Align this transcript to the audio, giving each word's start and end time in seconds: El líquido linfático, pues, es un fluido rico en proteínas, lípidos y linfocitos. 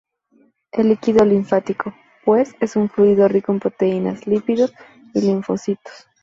El 0.71 0.89
líquido 0.89 1.23
linfático, 1.23 1.93
pues, 2.25 2.55
es 2.59 2.75
un 2.75 2.89
fluido 2.89 3.27
rico 3.27 3.51
en 3.51 3.59
proteínas, 3.59 4.25
lípidos 4.25 4.73
y 5.13 5.21
linfocitos. 5.21 6.09